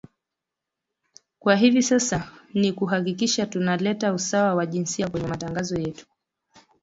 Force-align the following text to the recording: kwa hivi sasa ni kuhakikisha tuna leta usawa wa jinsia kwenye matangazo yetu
kwa 1.39 1.55
hivi 1.55 1.83
sasa 1.83 2.31
ni 2.53 2.73
kuhakikisha 2.73 3.45
tuna 3.45 3.77
leta 3.77 4.13
usawa 4.13 4.55
wa 4.55 4.65
jinsia 4.65 5.09
kwenye 5.09 5.27
matangazo 5.27 5.79
yetu 5.79 6.05